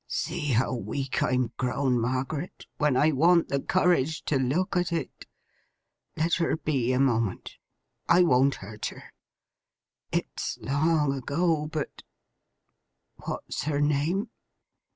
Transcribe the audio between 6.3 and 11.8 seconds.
her be, a moment. I won't hurt her. It's long ago,